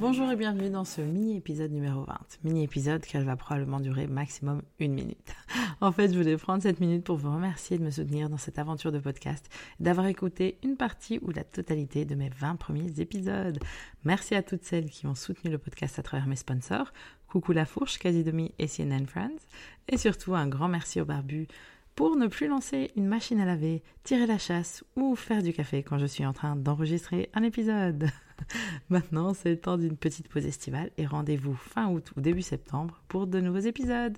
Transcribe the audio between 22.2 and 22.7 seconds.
plus